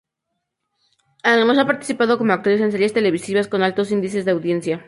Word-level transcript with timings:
Además 1.21 1.59
ha 1.59 1.67
participado 1.67 2.17
como 2.17 2.33
actriz 2.33 2.59
en 2.59 2.71
series 2.71 2.91
televisivas 2.91 3.47
con 3.47 3.61
altos 3.61 3.91
índices 3.91 4.25
de 4.25 4.31
audiencia. 4.31 4.79